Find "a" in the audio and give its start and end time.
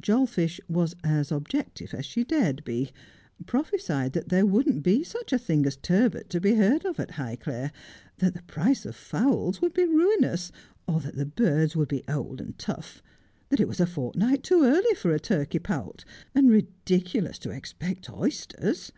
5.32-5.38, 13.78-13.86, 15.14-15.20